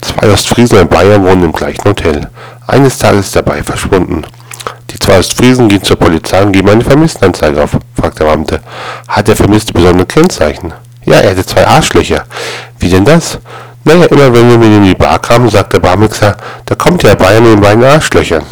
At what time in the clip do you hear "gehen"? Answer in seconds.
5.68-5.82